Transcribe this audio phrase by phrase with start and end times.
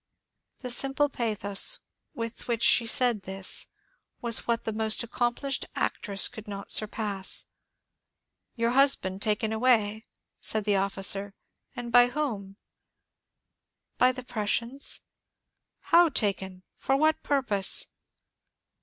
[0.61, 1.81] The simple pathos
[2.15, 3.67] with which she said this
[4.19, 7.43] was what the most accomplished actress could not surpass.
[7.43, 7.43] ^*
[8.55, 10.05] Your husband taken away?"
[10.43, 11.35] asked the officer;^
[11.79, 12.57] and by whom?"
[13.99, 15.01] By the Prussians."
[15.93, 16.63] How taken?
[16.77, 17.85] For what purpose